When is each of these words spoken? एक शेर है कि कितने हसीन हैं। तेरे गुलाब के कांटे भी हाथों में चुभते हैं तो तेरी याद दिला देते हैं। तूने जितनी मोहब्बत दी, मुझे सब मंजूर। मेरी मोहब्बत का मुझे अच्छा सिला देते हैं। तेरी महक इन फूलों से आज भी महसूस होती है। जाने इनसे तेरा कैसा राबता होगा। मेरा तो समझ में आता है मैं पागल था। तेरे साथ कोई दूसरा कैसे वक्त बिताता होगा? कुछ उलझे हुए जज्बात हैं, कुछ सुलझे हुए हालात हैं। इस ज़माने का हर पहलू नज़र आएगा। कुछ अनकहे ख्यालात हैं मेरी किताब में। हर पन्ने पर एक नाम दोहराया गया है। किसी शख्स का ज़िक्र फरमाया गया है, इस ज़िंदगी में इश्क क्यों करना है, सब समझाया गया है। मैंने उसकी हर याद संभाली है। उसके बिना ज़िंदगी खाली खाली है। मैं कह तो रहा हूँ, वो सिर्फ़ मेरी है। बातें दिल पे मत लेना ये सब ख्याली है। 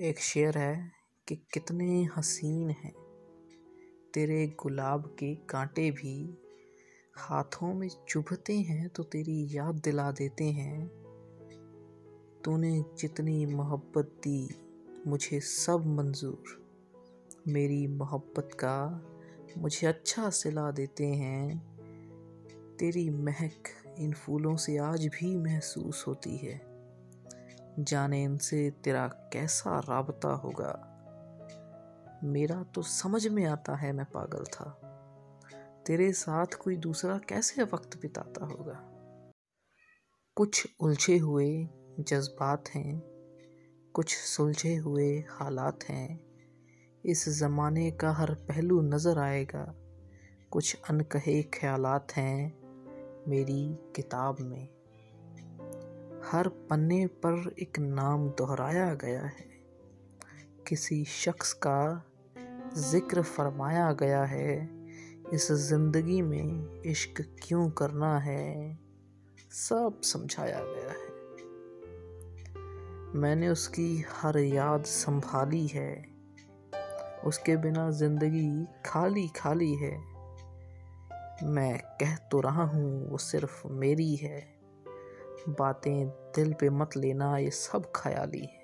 एक 0.00 0.18
शेर 0.18 0.58
है 0.58 0.92
कि 1.28 1.36
कितने 1.36 2.04
हसीन 2.04 2.70
हैं। 2.70 2.94
तेरे 4.14 4.46
गुलाब 4.46 5.06
के 5.18 5.34
कांटे 5.34 5.90
भी 5.90 6.38
हाथों 7.16 7.74
में 7.74 7.88
चुभते 8.08 8.56
हैं 8.56 8.88
तो 8.88 9.02
तेरी 9.02 9.56
याद 9.56 9.74
दिला 9.74 10.10
देते 10.10 10.44
हैं। 10.44 10.88
तूने 12.44 12.84
जितनी 12.98 13.46
मोहब्बत 13.46 14.04
दी, 14.04 14.48
मुझे 15.06 15.40
सब 15.40 15.86
मंजूर। 15.86 16.42
मेरी 17.48 17.86
मोहब्बत 17.86 18.48
का 18.64 19.06
मुझे 19.58 19.86
अच्छा 19.86 20.30
सिला 20.30 20.70
देते 20.70 21.06
हैं। 21.06 21.76
तेरी 22.78 23.10
महक 23.10 23.62
इन 23.98 24.12
फूलों 24.12 24.56
से 24.56 24.76
आज 24.76 25.06
भी 25.06 25.36
महसूस 25.36 26.04
होती 26.06 26.36
है। 26.36 26.77
जाने 27.78 28.24
इनसे 28.24 28.70
तेरा 28.70 29.08
कैसा 29.08 29.80
राबता 29.80 30.28
होगा। 30.28 30.84
मेरा 32.24 32.62
तो 32.62 32.82
समझ 32.82 33.26
में 33.26 33.44
आता 33.44 33.74
है 33.74 33.92
मैं 33.92 34.06
पागल 34.06 34.44
था। 34.44 34.80
तेरे 35.86 36.12
साथ 36.12 36.46
कोई 36.46 36.76
दूसरा 36.76 37.18
कैसे 37.18 37.62
वक्त 37.62 38.00
बिताता 38.02 38.44
होगा? 38.44 38.84
कुछ 40.36 40.68
उलझे 40.80 41.18
हुए 41.18 41.68
जज्बात 42.00 42.68
हैं, 42.68 43.02
कुछ 43.94 44.16
सुलझे 44.16 44.76
हुए 44.76 45.24
हालात 45.30 45.84
हैं। 45.84 46.28
इस 47.04 47.28
ज़माने 47.28 47.90
का 47.90 48.12
हर 48.12 48.34
पहलू 48.34 48.80
नज़र 48.80 49.18
आएगा। 49.18 49.74
कुछ 50.50 50.82
अनकहे 50.90 51.42
ख्यालात 51.42 52.12
हैं 52.12 52.58
मेरी 53.28 53.78
किताब 53.96 54.36
में। 54.40 54.77
हर 56.32 56.48
पन्ने 56.48 57.06
पर 57.06 57.54
एक 57.58 57.78
नाम 57.78 58.28
दोहराया 58.28 58.94
गया 58.94 59.22
है। 59.22 59.48
किसी 60.68 61.04
शख्स 61.04 61.52
का 61.52 62.04
ज़िक्र 62.76 63.22
फरमाया 63.22 63.92
गया 63.92 64.24
है, 64.24 64.68
इस 65.32 65.52
ज़िंदगी 65.52 66.22
में 66.22 66.82
इश्क 66.82 67.36
क्यों 67.42 67.70
करना 67.70 68.18
है, 68.18 68.78
सब 69.50 70.00
समझाया 70.04 70.60
गया 70.60 70.90
है। 70.90 71.08
मैंने 73.20 73.48
उसकी 73.48 74.04
हर 74.08 74.38
याद 74.38 74.84
संभाली 74.84 75.66
है। 75.66 76.06
उसके 77.24 77.56
बिना 77.56 77.90
ज़िंदगी 77.90 78.66
खाली 78.86 79.28
खाली 79.28 79.74
है। 79.74 79.96
मैं 81.44 81.78
कह 81.78 82.16
तो 82.16 82.40
रहा 82.40 82.64
हूँ, 82.64 83.10
वो 83.10 83.18
सिर्फ़ 83.18 83.68
मेरी 83.68 84.16
है। 84.16 84.57
बातें 85.48 86.08
दिल 86.08 86.52
पे 86.52 86.70
मत 86.70 86.96
लेना 86.96 87.36
ये 87.38 87.50
सब 87.50 87.92
ख्याली 87.96 88.40
है। 88.40 88.57